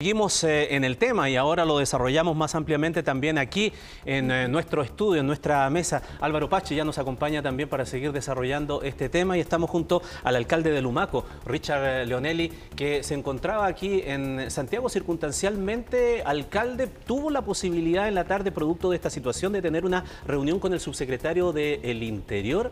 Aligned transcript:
Seguimos 0.00 0.44
eh, 0.44 0.76
en 0.76 0.84
el 0.84 0.96
tema 0.96 1.28
y 1.28 1.34
ahora 1.34 1.64
lo 1.64 1.78
desarrollamos 1.78 2.36
más 2.36 2.54
ampliamente 2.54 3.02
también 3.02 3.36
aquí 3.36 3.72
en 4.04 4.30
eh, 4.30 4.46
nuestro 4.46 4.80
estudio, 4.82 5.22
en 5.22 5.26
nuestra 5.26 5.68
mesa. 5.70 6.02
Álvaro 6.20 6.48
Pache 6.48 6.76
ya 6.76 6.84
nos 6.84 6.98
acompaña 6.98 7.42
también 7.42 7.68
para 7.68 7.84
seguir 7.84 8.12
desarrollando 8.12 8.82
este 8.82 9.08
tema 9.08 9.36
y 9.36 9.40
estamos 9.40 9.68
junto 9.68 10.00
al 10.22 10.36
alcalde 10.36 10.70
de 10.70 10.82
Lumaco, 10.82 11.24
Richard 11.44 11.84
eh, 11.84 12.06
Leonelli, 12.06 12.48
que 12.76 13.02
se 13.02 13.14
encontraba 13.14 13.66
aquí 13.66 14.00
en 14.06 14.52
Santiago 14.52 14.88
circunstancialmente. 14.88 16.22
Alcalde, 16.22 16.86
tuvo 16.86 17.28
la 17.30 17.42
posibilidad 17.42 18.06
en 18.06 18.14
la 18.14 18.22
tarde, 18.22 18.52
producto 18.52 18.90
de 18.90 18.94
esta 18.94 19.10
situación, 19.10 19.52
de 19.52 19.62
tener 19.62 19.84
una 19.84 20.04
reunión 20.28 20.60
con 20.60 20.72
el 20.72 20.78
subsecretario 20.78 21.52
del 21.52 22.04
Interior. 22.04 22.70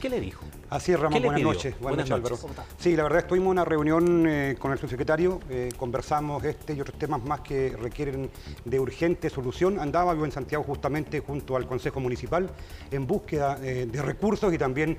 ¿Qué 0.00 0.08
le 0.08 0.20
dijo? 0.20 0.44
Así 0.70 0.92
es, 0.92 1.00
Ramón. 1.00 1.20
Buenas 1.20 1.42
noches. 1.42 1.74
Buenas, 1.80 2.08
noches, 2.08 2.12
Álvaro. 2.12 2.64
Sí, 2.78 2.94
la 2.94 3.02
verdad, 3.02 3.18
estuvimos 3.18 3.46
en 3.46 3.50
una 3.50 3.64
reunión 3.64 4.24
eh, 4.28 4.54
con 4.56 4.70
el 4.70 4.78
subsecretario, 4.78 5.40
eh, 5.50 5.70
conversamos 5.76 6.44
este 6.44 6.74
y 6.74 6.80
otros 6.80 6.96
temas 6.96 7.24
más 7.24 7.40
que 7.40 7.76
requieren 7.76 8.30
de 8.64 8.78
urgente 8.78 9.28
solución. 9.30 9.80
Andaba 9.80 10.14
yo 10.14 10.24
en 10.24 10.30
Santiago 10.30 10.62
justamente 10.62 11.18
junto 11.18 11.56
al 11.56 11.66
Consejo 11.66 11.98
Municipal 11.98 12.48
en 12.92 13.04
búsqueda 13.04 13.58
eh, 13.60 13.88
de 13.90 14.00
recursos 14.00 14.54
y 14.54 14.58
también, 14.58 14.96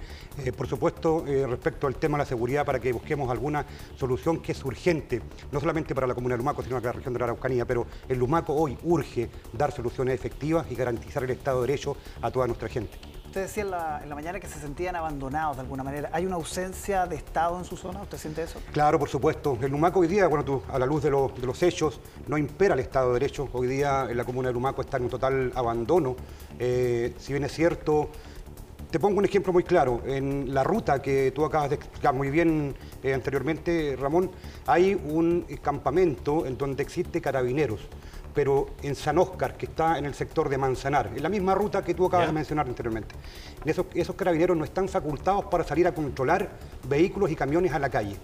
por 0.57 0.67
supuesto, 0.67 1.23
respecto 1.47 1.88
al 1.88 1.95
tema 1.95 2.17
de 2.17 2.23
la 2.23 2.27
seguridad 2.27 2.66
para 2.66 2.80
que 2.80 2.91
busquemos 2.91 3.31
alguna 3.31 3.66
solución 3.95 4.41
que 4.41 4.52
es 4.52 4.66
urgente, 4.66 5.22
no 5.53 5.59
solamente 5.61 5.95
para 5.95 6.05
la 6.05 6.13
comuna 6.13 6.33
de 6.33 6.39
Lumaco, 6.39 6.63
sino 6.63 6.75
para 6.75 6.88
la 6.88 6.97
región 6.97 7.13
de 7.13 7.19
la 7.19 7.25
Araucanía, 7.25 7.66
pero 7.66 7.88
el 8.09 8.19
Lumaco 8.19 8.53
hoy 8.53 8.77
urge 8.83 9.30
dar 9.53 9.72
soluciones 9.72 10.16
efectivas 10.16 10.66
y 10.69 10.75
garantizar 10.75 11.23
el 11.23 11.30
Estado 11.30 11.61
de 11.61 11.67
Derecho 11.67 11.95
a 12.22 12.30
toda 12.30 12.45
nuestra 12.45 12.67
gente. 12.67 13.20
Usted 13.31 13.44
decía 13.44 13.63
en 13.63 13.71
la, 14.09 14.13
mañana 14.13 14.41
que 14.41 14.48
se 14.49 14.59
sentían 14.59 14.94
abandonados 14.98 15.55
de 15.55 15.62
alguna 15.62 15.85
manera. 15.85 16.09
¿Hay 16.12 16.26
una 16.26 16.35
ausencia 16.35 17.05
de 17.05 17.16
Estado 17.16 17.58
en 17.58 17.63
su 17.63 17.77
zona? 17.77 18.02
¿Usted 18.02 18.17
siente 18.17 18.44
eso? 18.44 18.59
Claro, 18.73 18.99
por 18.99 19.08
supuesto. 19.08 19.58
El 19.62 19.72
Lumaco 19.72 20.02
hoy 20.02 20.09
día, 20.09 20.27
bueno, 20.27 20.63
a 20.70 20.77
la 20.77 20.85
luz 20.85 21.02
de, 21.02 21.09
los 21.12 21.63
hechos, 21.63 22.02
no 22.27 22.38
impera 22.38 22.73
el 22.73 22.81
Estado 22.81 23.08
de 23.08 23.22
Derecho. 23.22 23.48
Hoy 23.53 23.67
día 23.67 24.08
en 24.09 24.17
la 24.17 24.25
comuna 24.25 24.49
de 24.49 24.53
Lumaco 24.53 24.81
está 24.81 24.98
en 24.98 25.03
un 25.03 25.09
total 25.09 25.49
abandono. 25.55 26.17
Eh, 26.59 27.16
si 27.20 27.31
bien 27.31 27.45
es 27.45 27.53
cierto, 27.53 28.09
te 28.89 29.00
pongo 29.00 29.20
un 29.20 29.23
ejemplo 29.23 29.53
muy 29.53 29.64
claro. 29.64 30.02
En 30.05 30.53
la 30.53 30.66
ruta 30.66 31.02
que 31.02 31.31
tú 31.31 31.45
acabas 31.45 31.70
de 31.70 31.77
explicar 31.77 32.14
muy 32.14 32.31
bien 32.31 32.75
eh, 33.02 33.14
anteriormente, 33.14 33.95
Ramón, 33.98 34.30
hay 34.67 34.94
un 34.94 35.45
campamento 35.61 36.45
en 36.45 36.58
donde 36.58 36.83
existe 36.83 37.22
carabineros 37.22 37.80
pero 38.33 38.67
en 38.81 38.95
San 38.95 39.17
Óscar, 39.17 39.57
que 39.57 39.65
está 39.65 39.97
en 39.97 40.05
el 40.05 40.13
sector 40.13 40.49
de 40.49 40.57
Manzanar, 40.57 41.11
en 41.15 41.21
la 41.21 41.29
misma 41.29 41.55
ruta 41.55 41.83
que 41.83 41.93
tú 41.93 42.05
acabas 42.05 42.27
de 42.27 42.33
mencionar 42.33 42.67
anteriormente. 42.67 43.15
Esos, 43.65 43.85
esos 43.93 44.15
carabineros 44.15 44.57
no 44.57 44.63
están 44.63 44.87
facultados 44.87 45.45
para 45.45 45.63
salir 45.63 45.87
a 45.87 45.93
controlar 45.93 46.49
vehículos 46.87 47.31
y 47.31 47.35
camiones 47.35 47.73
a 47.73 47.79
la 47.79 47.89
calle. 47.89 48.15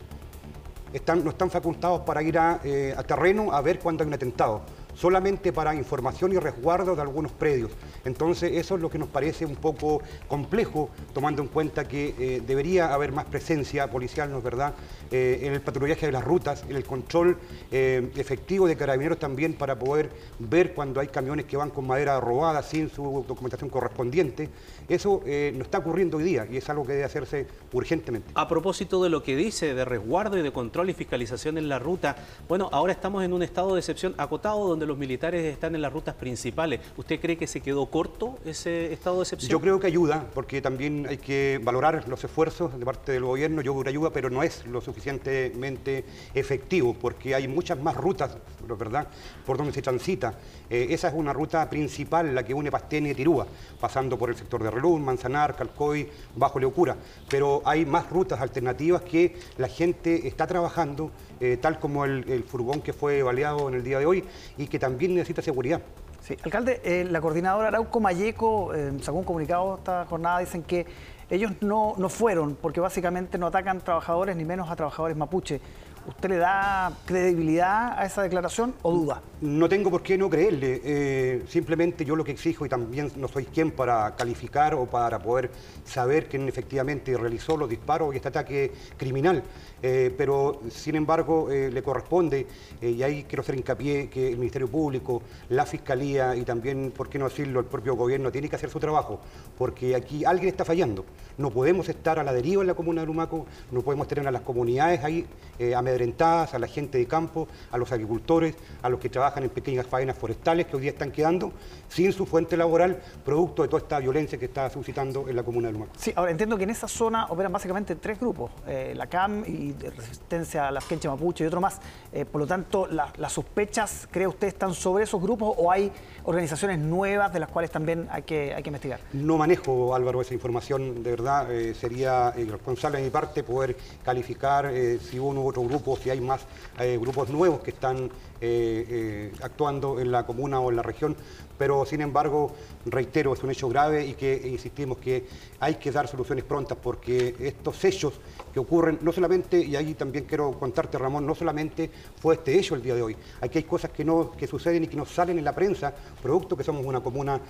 Están, 0.94 1.23
no 1.23 1.31
están 1.31 1.50
facultados 1.50 2.02
para 2.02 2.22
ir 2.22 2.39
a, 2.39 2.61
eh, 2.63 2.95
a 2.97 3.03
terreno 3.03 3.52
a 3.52 3.61
ver 3.61 3.80
cuándo 3.80 4.03
hay 4.03 4.08
un 4.08 4.13
atentado 4.13 4.61
solamente 4.98 5.53
para 5.53 5.76
información 5.76 6.34
y 6.34 6.38
resguardo 6.38 6.95
de 6.95 7.02
algunos 7.02 7.31
predios. 7.31 7.72
Entonces 8.03 8.53
eso 8.53 8.76
es 8.76 8.81
lo 8.81 8.90
que 8.90 8.98
nos 8.98 9.09
parece 9.09 9.45
un 9.45 9.56
poco 9.56 10.02
complejo, 10.28 10.90
tomando 11.14 11.42
en 11.42 11.48
cuenta 11.50 11.88
que 11.88 12.16
eh, 12.17 12.42
debería 12.45 12.94
haber 12.94 13.12
más 13.12 13.25
presencia 13.25 13.90
policial, 13.90 14.31
¿no 14.31 14.40
es 14.40 14.44
verdad?, 14.44 14.73
eh, 15.12 15.42
en 15.44 15.53
el 15.53 15.62
patrullaje 15.62 16.08
de 16.08 16.12
las 16.12 16.23
rutas, 16.23 16.64
en 16.68 16.75
el 16.75 16.84
control 16.84 17.38
eh, 17.72 18.12
efectivo 18.16 18.68
de 18.68 18.75
carabineros 18.75 19.20
también 19.20 19.53
para 19.53 19.78
poder 19.78 20.09
ver 20.40 20.73
cuando 20.73 21.00
hay 21.00 21.08
camiones 21.08 21.45
que 21.45 21.58
van 21.58 21.70
con 21.70 21.86
madera 21.86 22.20
robada 22.20 22.64
sin 22.64 22.90
su 22.90 23.23
documentación 23.28 23.70
correspondiente. 23.70 24.50
Eso 24.90 25.22
no 25.25 25.64
está 25.64 25.80
ocurriendo 25.80 26.18
hoy 26.18 26.23
día 26.23 26.48
y 26.50 26.58
es 26.58 26.70
algo 26.70 26.86
que 26.86 26.94
debe 26.94 27.03
hacerse 27.03 27.45
urgentemente. 27.73 28.31
A 28.36 28.48
propósito 28.48 29.03
de 29.03 29.09
lo 29.09 29.22
que 29.22 29.36
dice 29.36 29.73
de 29.73 29.84
resguardo 29.84 30.38
y 30.38 30.42
de 30.42 30.52
control 30.52 30.90
y 30.90 30.94
fiscalización 30.94 31.58
en 31.58 31.68
la 31.68 31.78
ruta, 31.78 32.16
bueno, 32.48 32.70
ahora 32.72 32.94
estamos 32.94 33.23
en 33.23 33.34
un 33.34 33.44
estado 33.44 33.73
de 33.73 33.80
excepción 33.80 34.16
acotado 34.18 34.66
donde 34.68 34.87
los 34.88 34.98
militares 34.98 35.46
están 35.46 35.76
en 35.76 35.82
las 35.82 35.94
rutas 35.94 36.16
principales. 36.16 36.80
¿Usted 36.96 37.20
cree 37.20 37.38
que 37.38 37.46
se 37.46 37.62
quedó 37.62 37.86
corto 37.88 38.40
ese 38.46 38.94
estado 38.94 39.18
de 39.18 39.24
excepción? 39.24 39.52
Yo 39.52 39.62
creo 39.62 39.80
que 39.80 39.88
ayuda, 39.88 40.26
porque 40.34 40.62
también 40.62 41.06
hay 41.08 41.18
que 41.18 41.59
valorar 41.64 42.08
los 42.08 42.24
esfuerzos 42.24 42.78
de 42.78 42.86
parte 42.86 43.12
del 43.12 43.24
gobierno. 43.24 43.62
Yo 43.62 43.74
creo 43.74 43.84
que 43.84 43.90
ayuda, 43.90 44.09
pero 44.12 44.30
no 44.30 44.44
es 44.44 44.66
lo 44.66 44.81
suficientemente 44.81 46.06
efectivo, 46.34 46.94
porque 46.94 47.36
hay 47.36 47.47
muchas 47.47 47.80
más 47.80 47.96
rutas, 47.96 48.38
¿verdad?, 48.68 49.08
por 49.46 49.58
donde 49.58 49.74
se 49.74 49.81
transita. 49.81 50.34
Eh, 50.70 50.88
esa 50.90 51.09
es 51.09 51.14
una 51.14 51.34
ruta 51.34 51.70
principal, 51.70 52.34
la 52.34 52.44
que 52.44 52.53
une 52.53 52.72
Pastene 52.72 53.12
y 53.12 53.16
Tirúa, 53.16 53.47
pasando 53.80 54.18
por 54.18 54.30
el 54.30 54.36
sector 54.36 54.64
de 54.64 54.72
Relún, 54.72 55.03
Manzanar, 55.03 55.56
Calcoy, 55.56 56.09
Bajo 56.36 56.59
Leocura. 56.59 56.96
Pero 57.30 57.62
hay 57.66 57.86
más 57.86 58.09
rutas 58.09 58.42
alternativas 58.42 59.02
que 59.02 59.36
la 59.58 59.68
gente 59.68 60.28
está 60.28 60.47
trabajando, 60.47 61.12
eh, 61.40 61.58
tal 61.62 61.80
como 61.80 62.06
el, 62.06 62.30
el 62.30 62.44
furgón 62.44 62.81
que 62.81 62.94
fue 62.94 63.24
baleado 63.24 63.70
en 63.70 63.76
el 63.76 63.84
día 63.84 64.00
de 64.00 64.06
hoy, 64.06 64.24
y 64.58 64.68
que 64.68 64.77
también 64.80 65.14
necesita 65.14 65.42
seguridad. 65.42 65.82
Sí, 66.22 66.36
alcalde, 66.44 66.82
eh, 66.84 67.06
la 67.10 67.22
coordinadora 67.22 67.70
Arauco 67.70 68.00
Mayeco 68.00 68.74
eh, 68.74 68.92
sacó 69.02 69.20
un 69.20 69.24
comunicado 69.24 69.76
esta 69.78 70.06
jornada, 70.06 70.40
dicen 70.40 70.64
que 70.64 70.86
ellos 71.30 71.52
no, 71.62 71.94
no 71.98 72.10
fueron 72.10 72.56
porque 72.56 72.80
básicamente 72.80 73.38
no 73.38 73.48
atacan 73.48 73.82
trabajadores 73.82 74.36
ni 74.36 74.46
menos 74.46 74.70
a 74.70 74.76
trabajadores 74.76 75.16
mapuche. 75.16 75.62
¿Usted 76.07 76.29
le 76.29 76.38
da 76.38 76.94
credibilidad 77.06 78.00
a 78.00 78.06
esa 78.06 78.23
declaración 78.23 78.73
o 78.81 78.94
duda? 78.94 79.22
No 79.41 79.68
tengo 79.68 79.91
por 79.91 80.01
qué 80.01 80.18
no 80.18 80.29
creerle. 80.29 80.81
Eh, 80.81 81.44
simplemente 81.50 82.06
yo 82.06 82.16
lo 82.16 82.23
que 82.23 82.31
exijo, 82.31 82.66
y 82.66 82.69
también 82.69 83.12
no 83.18 83.28
soy 83.28 83.44
quien 83.44 83.72
para 83.72 84.16
calificar 84.16 84.73
o 84.73 84.85
para 84.85 85.19
poder 85.19 85.51
saber 85.84 86.29
quién 86.29 86.47
efectivamente 86.47 87.17
realizó 87.17 87.57
los 87.57 87.69
disparos 87.69 88.13
y 88.13 88.17
este 88.17 88.29
ataque 88.29 88.72
criminal, 88.96 89.44
eh, 89.84 90.13
pero 90.17 90.62
sin 90.69 90.96
embargo 90.96 91.51
eh, 91.51 91.69
le 91.72 91.84
corresponde, 91.84 92.47
y 92.81 93.03
ahí 93.03 93.25
quiero 93.28 93.41
hacer 93.41 93.56
hincapié, 93.56 94.09
que 94.09 94.29
el 94.29 94.38
Ministerio 94.38 94.69
Público, 94.69 95.22
la 95.50 95.66
Fiscalía 95.66 96.38
y 96.38 96.44
también, 96.44 96.94
por 96.96 97.09
qué 97.09 97.19
no 97.19 97.25
decirlo, 97.25 97.59
el 97.59 97.66
propio 97.66 97.96
gobierno 97.96 98.31
tiene 98.31 98.47
que 98.47 98.56
hacer 98.56 98.69
su 98.69 98.79
trabajo, 98.79 99.19
porque 99.57 99.94
aquí 99.94 100.23
alguien 100.23 100.50
está 100.50 100.63
fallando. 100.63 101.03
No 101.38 101.51
podemos 101.51 101.90
estar 101.90 102.17
a 102.17 102.23
la 102.23 102.31
deriva 102.31 102.62
en 102.62 102.67
la 102.67 102.73
comuna 102.75 103.01
de 103.01 103.07
Lumaco, 103.07 103.46
no 103.72 103.81
podemos 103.81 104.07
tener 104.07 104.25
a 104.25 104.31
las 104.31 104.41
comunidades 104.41 105.03
ahí 105.03 105.28
a 105.75 105.81
a 106.28 106.59
la 106.59 106.68
gente 106.68 106.97
de 106.97 107.06
campo, 107.06 107.47
a 107.72 107.78
los 107.78 107.91
agricultores, 107.91 108.56
a 108.81 108.90
los 108.90 109.00
que 109.00 109.09
trabajan 109.09 109.44
en 109.44 109.50
pequeñas 109.50 109.85
faenas 109.85 110.18
forestales 110.18 110.68
que 110.68 110.75
hoy 110.75 110.84
día 110.84 110.91
están 110.91 111.12
quedando 111.12 111.52
sin 111.90 112.12
su 112.12 112.25
fuente 112.25 112.58
laboral, 112.58 113.00
producto 113.24 113.62
de 113.62 113.68
toda 113.68 113.81
esta 113.81 114.00
violencia 114.00 114.38
que 114.38 114.46
está 114.46 114.69
suscitando 114.69 115.28
en 115.28 115.35
la 115.35 115.44
comuna 115.44 115.68
de 115.68 115.74
Lumaco. 115.74 115.94
Sí, 115.97 116.12
ahora 116.16 116.31
entiendo 116.31 116.58
que 116.58 116.63
en 116.63 116.69
esa 116.69 116.88
zona 116.88 117.28
operan 117.30 117.52
básicamente 117.52 117.96
tres 117.96 118.19
grupos, 118.19 118.52
eh, 118.68 118.94
la 118.96 119.08
CAM 119.08 119.44
y 119.46 119.74
Resistencia 119.74 120.68
a 120.68 120.72
la 120.72 120.81
Quenche 120.81 121.08
Mapuche 121.08 121.44
y 121.44 121.47
otro 121.47 121.62
más. 121.62 121.80
Eh, 122.12 122.25
por 122.25 122.41
lo 122.41 122.47
tanto, 122.47 122.88
las 122.88 123.31
sospechas, 123.31 124.08
¿cree 124.12 124.28
usted, 124.28 124.47
están 124.47 124.74
sobre 124.74 125.03
esos 125.03 125.22
grupos 125.22 125.56
o 125.58 125.72
hay 125.72 125.91
organizaciones 126.24 126.79
nuevas 126.79 127.31
de 127.34 127.40
las 127.40 127.50
cuales 127.50 127.72
también 127.72 128.08
hay 128.12 128.24
que, 128.24 128.53
hay 128.53 128.64
que 128.64 128.69
investigar? 128.69 129.00
No 129.14 129.38
manejo, 129.38 129.96
Álvaro, 129.96 130.22
esa 130.22 130.34
información. 130.34 131.03
De 131.03 131.12
verdad, 131.12 131.52
eh, 131.52 131.74
sería 131.74 132.34
irresponsable 132.38 133.00
de 133.00 133.06
mi 133.06 133.09
parte 133.09 133.44
poder 133.44 133.75
calificar 134.03 134.72
si 135.02 135.19
uno 135.19 135.41
u 135.41 135.47
otro 135.47 135.64
grupo 135.64 135.87
si 135.96 136.09
hay 136.09 136.20
más 136.20 136.42
eh, 136.80 136.98
grupos 137.00 137.30
nuevos 137.30 137.62
que 137.62 137.72
están 137.72 138.09
eh, 138.40 138.86
eh, 138.90 139.31
actuando 139.42 140.00
en 140.00 140.12
la 140.12 140.25
comuna 140.25 140.59
o 140.59 140.70
en 140.70 140.75
la 140.75 140.84
región, 140.84 141.16
pero 141.58 141.86
sin 141.86 142.02
embargo, 142.02 142.52
reitero, 142.86 143.34
es 143.34 143.42
un 143.42 143.50
hecho 143.50 143.68
grave 143.68 144.06
y 144.06 144.14
que 144.14 144.48
insistimos 144.48 145.00
que 145.00 145.25
hay 145.59 145.75
que 145.75 145.92
dar 145.92 146.08
soluciones 146.08 146.44
prontas 146.44 146.78
porque 146.80 147.36
estos 147.40 147.84
hechos 147.84 148.14
que 148.53 148.59
ocurren, 148.59 149.00
no 149.02 149.12
solamente, 149.12 149.59
y 149.59 149.76
ahí 149.76 149.96
también 149.96 150.26
quiero 150.26 150.52
contarte 150.52 151.00
Ramón, 151.00 151.26
no 151.26 151.34
solamente 151.34 151.90
fue 152.22 152.36
este 152.36 152.59
hecho 152.59 152.76
el 152.76 152.84
día 152.84 152.94
de 152.94 153.02
hoy, 153.02 153.18
aquí 153.42 153.58
hay 153.58 153.64
cosas 153.64 153.90
que, 153.90 154.06
no, 154.06 154.31
que 154.31 154.46
suceden 154.46 154.84
y 154.84 154.88
que 154.88 154.97
no 154.97 155.06
salen 155.08 155.40
en 155.40 155.44
la 155.44 155.56
prensa, 155.56 155.94
producto 156.22 156.56
que 156.56 156.64
somos 156.64 156.86
una 156.86 157.02
comuna 157.02 157.42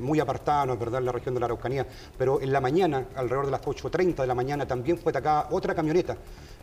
muy 0.00 0.18
apartada, 0.18 0.66
¿no 0.66 0.72
es 0.72 0.78
verdad?, 0.78 0.98
en 0.98 1.06
la 1.06 1.12
región 1.12 1.34
de 1.34 1.40
la 1.40 1.46
Araucanía, 1.46 1.86
pero 2.18 2.40
en 2.40 2.52
la 2.52 2.60
mañana, 2.60 3.06
alrededor 3.14 3.46
de 3.46 3.52
las 3.52 3.62
8.30 3.62 4.16
de 4.16 4.26
la 4.26 4.34
mañana, 4.34 4.66
también 4.66 4.98
fue 4.98 5.10
atacada 5.10 5.48
otra 5.52 5.74
camioneta 5.74 6.16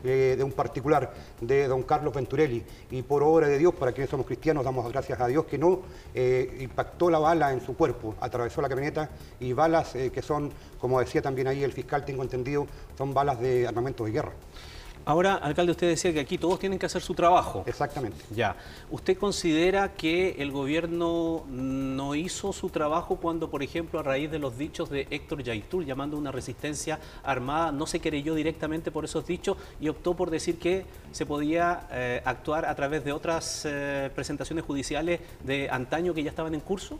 de 0.03 0.41
un 0.43 0.51
particular 0.51 1.13
de 1.41 1.67
don 1.67 1.83
Carlos 1.83 2.13
Venturelli. 2.13 2.63
Y 2.91 3.01
por 3.01 3.23
obra 3.23 3.47
de 3.47 3.57
Dios, 3.57 3.68
para 3.75 3.91
quienes 3.91 4.09
somos 4.09 4.25
cristianos, 4.25 4.63
damos 4.63 4.89
gracias 4.91 5.19
a 5.19 5.27
Dios 5.27 5.45
que 5.45 5.57
no 5.57 5.81
eh, 6.13 6.57
impactó 6.59 7.09
la 7.09 7.19
bala 7.19 7.51
en 7.51 7.61
su 7.61 7.75
cuerpo, 7.75 8.15
atravesó 8.19 8.61
la 8.61 8.69
camioneta 8.69 9.09
y 9.39 9.53
balas 9.53 9.95
eh, 9.95 10.11
que 10.11 10.21
son, 10.21 10.51
como 10.79 10.99
decía 10.99 11.21
también 11.21 11.47
ahí 11.47 11.63
el 11.63 11.73
fiscal, 11.73 12.05
tengo 12.05 12.23
entendido, 12.23 12.67
son 12.97 13.13
balas 13.13 13.39
de 13.39 13.67
armamento 13.67 14.05
de 14.05 14.11
guerra. 14.11 14.31
Ahora, 15.05 15.35
alcalde, 15.35 15.71
usted 15.71 15.87
decía 15.87 16.13
que 16.13 16.19
aquí 16.19 16.37
todos 16.37 16.59
tienen 16.59 16.77
que 16.77 16.85
hacer 16.85 17.01
su 17.01 17.13
trabajo. 17.13 17.63
Exactamente. 17.65 18.23
Ya. 18.35 18.55
¿Usted 18.91 19.17
considera 19.17 19.93
que 19.93 20.35
el 20.39 20.51
gobierno 20.51 21.45
no 21.49 22.15
hizo 22.15 22.53
su 22.53 22.69
trabajo 22.69 23.15
cuando, 23.15 23.49
por 23.49 23.63
ejemplo, 23.63 23.99
a 23.99 24.03
raíz 24.03 24.29
de 24.29 24.39
los 24.39 24.57
dichos 24.57 24.89
de 24.89 25.07
Héctor 25.09 25.43
Yaitul, 25.43 25.85
llamando 25.85 26.17
a 26.17 26.19
una 26.19 26.31
resistencia 26.31 26.99
armada, 27.23 27.71
no 27.71 27.87
se 27.87 27.99
querelló 27.99 28.35
directamente 28.35 28.91
por 28.91 29.05
esos 29.05 29.25
dichos 29.25 29.57
y 29.81 29.89
optó 29.89 30.15
por 30.15 30.29
decir 30.29 30.59
que 30.59 30.85
se 31.11 31.25
podía 31.25 31.87
eh, 31.91 32.21
actuar 32.25 32.65
a 32.65 32.75
través 32.75 33.03
de 33.03 33.11
otras 33.11 33.63
eh, 33.65 34.11
presentaciones 34.13 34.63
judiciales 34.63 35.19
de 35.43 35.69
antaño 35.69 36.13
que 36.13 36.23
ya 36.23 36.29
estaban 36.29 36.53
en 36.53 36.61
curso? 36.61 36.99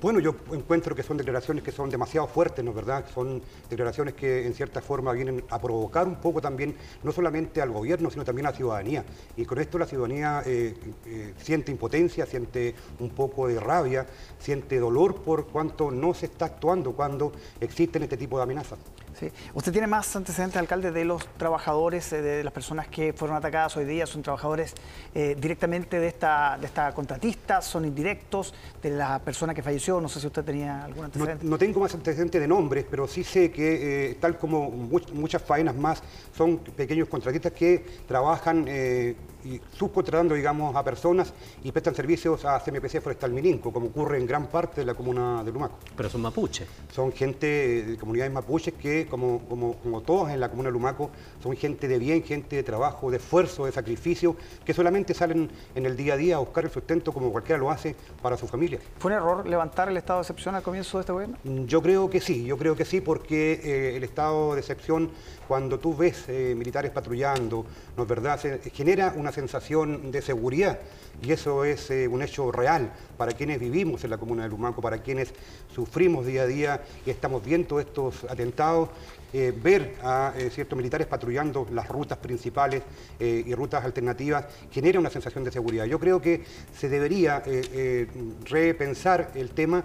Bueno, 0.00 0.20
yo 0.20 0.34
encuentro 0.52 0.94
que 0.94 1.02
son 1.02 1.16
declaraciones 1.16 1.64
que 1.64 1.72
son 1.72 1.88
demasiado 1.88 2.26
fuertes, 2.26 2.62
¿no 2.62 2.70
es 2.72 2.76
verdad? 2.76 3.06
Son 3.14 3.40
declaraciones 3.70 4.12
que 4.12 4.46
en 4.46 4.52
cierta 4.52 4.82
forma 4.82 5.12
vienen 5.12 5.42
a 5.48 5.58
provocar 5.58 6.06
un 6.06 6.16
poco 6.16 6.42
también, 6.42 6.76
no 7.02 7.12
solamente 7.12 7.62
al 7.62 7.70
gobierno, 7.70 8.10
sino 8.10 8.22
también 8.22 8.46
a 8.46 8.50
la 8.50 8.56
ciudadanía. 8.56 9.04
Y 9.38 9.46
con 9.46 9.58
esto 9.58 9.78
la 9.78 9.86
ciudadanía 9.86 10.42
eh, 10.44 10.74
eh, 11.06 11.34
siente 11.38 11.72
impotencia, 11.72 12.26
siente 12.26 12.74
un 13.00 13.08
poco 13.08 13.48
de 13.48 13.58
rabia, 13.58 14.06
siente 14.38 14.78
dolor 14.78 15.22
por 15.22 15.46
cuanto 15.46 15.90
no 15.90 16.12
se 16.12 16.26
está 16.26 16.44
actuando 16.44 16.92
cuando 16.92 17.32
existen 17.58 18.02
este 18.02 18.18
tipo 18.18 18.36
de 18.36 18.42
amenazas. 18.42 18.78
Sí. 19.18 19.32
¿Usted 19.54 19.72
tiene 19.72 19.86
más 19.86 20.14
antecedentes, 20.14 20.60
alcalde, 20.60 20.90
de 20.90 21.04
los 21.06 21.26
trabajadores, 21.38 22.12
eh, 22.12 22.20
de 22.20 22.44
las 22.44 22.52
personas 22.52 22.86
que 22.88 23.14
fueron 23.14 23.36
atacadas 23.36 23.74
hoy 23.78 23.86
día? 23.86 24.06
¿Son 24.06 24.22
trabajadores 24.22 24.74
eh, 25.14 25.34
directamente 25.40 25.98
de 25.98 26.08
esta, 26.08 26.58
de 26.60 26.66
esta 26.66 26.92
contratista? 26.92 27.62
¿Son 27.62 27.86
indirectos 27.86 28.52
de 28.82 28.90
la 28.90 29.18
persona 29.20 29.54
que 29.54 29.62
falleció? 29.62 30.02
No 30.02 30.08
sé 30.10 30.20
si 30.20 30.26
usted 30.26 30.44
tenía 30.44 30.84
algún 30.84 31.06
antecedente. 31.06 31.46
No, 31.46 31.56
tengo 31.56 31.80
más 31.80 31.94
antecedentes 31.94 32.38
de 32.38 32.46
nombres, 32.46 32.84
pero 32.90 33.08
sí 33.08 33.24
sé 33.24 33.50
que, 33.50 34.10
eh, 34.10 34.14
tal 34.20 34.36
como 34.36 34.70
muchas 34.70 35.40
faenas 35.40 35.74
más, 35.74 36.02
son 36.36 36.58
pequeños 36.58 37.08
contratistas 37.08 37.52
que 37.52 37.86
trabajan 38.06 38.66
y 39.46 39.60
subcontratando, 39.78 40.34
digamos, 40.34 40.74
a 40.74 40.82
personas 40.82 41.32
y 41.62 41.70
prestan 41.70 41.94
servicios 41.94 42.44
a 42.44 42.58
CMPC 42.58 43.00
Forestal 43.00 43.32
Mininco, 43.32 43.72
como 43.72 43.86
ocurre 43.86 44.18
en 44.18 44.26
gran 44.26 44.48
parte 44.48 44.80
de 44.80 44.86
la 44.86 44.94
comuna 44.94 45.44
de 45.44 45.52
Lumaco. 45.52 45.78
Pero 45.96 46.10
son 46.10 46.22
mapuches. 46.22 46.66
Son 46.92 47.12
gente 47.12 47.46
de 47.84 47.96
comunidades 47.96 48.32
mapuches 48.32 48.74
que, 48.74 49.05
como, 49.06 49.40
como, 49.48 49.74
como 49.76 50.00
todos 50.02 50.30
en 50.30 50.40
la 50.40 50.50
comuna 50.50 50.68
de 50.68 50.72
Lumaco, 50.72 51.10
son 51.42 51.56
gente 51.56 51.88
de 51.88 51.98
bien, 51.98 52.22
gente 52.22 52.56
de 52.56 52.62
trabajo, 52.62 53.10
de 53.10 53.18
esfuerzo, 53.18 53.66
de 53.66 53.72
sacrificio, 53.72 54.36
que 54.64 54.74
solamente 54.74 55.14
salen 55.14 55.50
en 55.74 55.86
el 55.86 55.96
día 55.96 56.14
a 56.14 56.16
día 56.16 56.36
a 56.36 56.38
buscar 56.38 56.64
el 56.64 56.70
sustento 56.70 57.12
como 57.12 57.30
cualquiera 57.30 57.58
lo 57.58 57.70
hace 57.70 57.94
para 58.22 58.36
su 58.36 58.46
familia. 58.46 58.78
¿Fue 58.98 59.10
un 59.10 59.18
error 59.18 59.46
levantar 59.46 59.88
el 59.88 59.96
estado 59.96 60.20
de 60.20 60.22
excepción 60.22 60.54
al 60.54 60.62
comienzo 60.62 60.98
de 60.98 61.02
este 61.02 61.12
gobierno? 61.12 61.36
Mm, 61.44 61.64
yo 61.64 61.82
creo 61.82 62.10
que 62.10 62.20
sí, 62.20 62.44
yo 62.44 62.56
creo 62.58 62.76
que 62.76 62.84
sí, 62.84 63.00
porque 63.00 63.60
eh, 63.62 63.96
el 63.96 64.04
estado 64.04 64.54
de 64.54 64.60
excepción, 64.60 65.10
cuando 65.48 65.78
tú 65.78 65.96
ves 65.96 66.24
eh, 66.28 66.54
militares 66.56 66.90
patrullando, 66.90 67.64
¿no 67.96 68.02
es 68.02 68.08
verdad?, 68.08 68.40
genera 68.72 69.14
una 69.16 69.32
sensación 69.32 70.10
de 70.10 70.22
seguridad 70.22 70.78
y 71.22 71.32
eso 71.32 71.64
es 71.64 71.90
eh, 71.90 72.08
un 72.08 72.22
hecho 72.22 72.52
real 72.52 72.92
para 73.16 73.32
quienes 73.32 73.58
vivimos 73.58 74.04
en 74.04 74.10
la 74.10 74.18
comuna 74.18 74.42
de 74.42 74.50
Lumaco, 74.50 74.82
para 74.82 74.98
quienes 74.98 75.32
sufrimos 75.74 76.26
día 76.26 76.42
a 76.42 76.46
día 76.46 76.82
y 77.04 77.10
estamos 77.10 77.44
viendo 77.44 77.80
estos 77.80 78.24
atentados. 78.24 78.90
Eh, 79.32 79.52
ver 79.54 79.96
a 80.02 80.32
eh, 80.36 80.50
ciertos 80.50 80.76
militares 80.76 81.06
patrullando 81.06 81.66
las 81.72 81.88
rutas 81.88 82.16
principales 82.16 82.82
y 83.18 83.54
rutas 83.54 83.84
alternativas 83.84 84.46
genera 84.70 85.00
una 85.00 85.10
sensación 85.10 85.42
de 85.42 85.50
seguridad. 85.50 85.84
Yo 85.84 85.98
creo 85.98 86.20
que 86.20 86.42
se 86.74 86.88
debería 86.88 87.42
repensar 88.44 89.32
el 89.34 89.50
tema. 89.50 89.82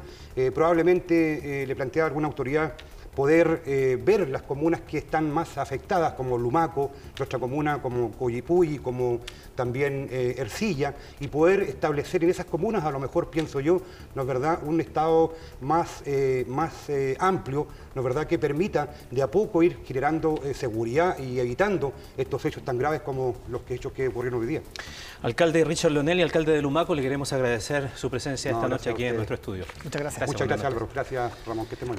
probablemente 0.54 1.66
le 1.66 1.76
plantea 1.76 2.06
alguna 2.06 2.28
autoridad 2.28 2.74
poder 3.16 3.62
eh, 3.66 4.00
ver 4.04 4.30
las 4.30 4.42
comunas 4.44 4.82
que 4.82 4.98
están 4.98 5.32
más 5.32 5.58
afectadas, 5.58 6.14
como 6.14 6.38
Lumaco, 6.38 6.92
nuestra 7.18 7.40
comuna 7.40 7.82
como 7.82 8.12
Coyipuy, 8.12 8.80
como 8.80 9.20
también 9.56 10.08
eh, 10.12 10.36
Ercilla, 10.38 10.94
y 11.20 11.28
poder 11.28 11.62
establecer 11.62 12.24
en 12.24 12.30
esas 12.30 12.46
comunas, 12.46 12.84
a 12.86 12.92
lo 12.92 13.00
mejor 13.00 13.30
pienso 13.30 13.60
yo, 13.60 13.82
¿no 14.16 14.22
es 14.22 14.28
verdad?, 14.28 14.60
un 14.64 14.80
estado 14.80 15.34
más, 15.60 16.04
eh, 16.06 16.46
más 16.48 16.72
amplio, 17.20 17.68
¿no 17.96 18.02
es 18.02 18.04
verdad?, 18.04 18.28
que 18.28 18.40
permita 18.40 18.90
de 19.10 19.22
a 19.22 19.30
poco 19.30 19.62
ir 19.62 19.80
generando 19.86 20.40
seguridad 20.54 21.18
y 21.20 21.40
evitando 21.40 21.94
estos 22.18 22.44
hechos 22.46 22.64
tan 22.64 22.78
graves 22.78 23.02
como 23.02 23.36
los 23.50 23.62
hechos 23.70 23.92
que 23.92 24.08
ocurrieron 24.08 24.42
hoy 24.42 24.48
día. 24.48 24.62
Alcalde 25.22 25.64
Richard 25.64 25.92
Leonel 25.92 26.20
y 26.20 26.22
alcalde 26.24 26.52
de 26.54 26.62
Lumaco, 26.62 26.96
le 26.96 27.02
queremos 27.02 27.32
agradecer 27.34 27.92
su 27.96 28.10
presencia 28.10 28.52
esta 28.52 28.68
noche 28.68 28.90
aquí 28.90 29.04
en 29.04 29.16
nuestro 29.16 29.36
estudio. 29.36 29.66
Muchas 29.84 30.02
gracias. 30.02 30.28
Muchas 30.28 30.48
gracias, 30.48 30.68
Álvaro. 30.68 30.90
Gracias, 30.94 31.46
Ramón. 31.46 31.68
Que 31.68 31.76
estemos 31.76 31.90